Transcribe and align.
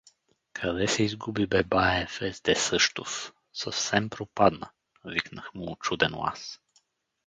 —Къде 0.53 0.87
се 0.87 1.03
изгуби, 1.03 1.47
бе 1.47 1.63
бае 1.63 2.07
Вездесъщов, 2.19 3.33
съвсем 3.53 4.09
пропадна— 4.09 4.69
викнах 5.05 5.53
му 5.55 5.71
учудено 5.71 6.23
аз. 6.23 6.59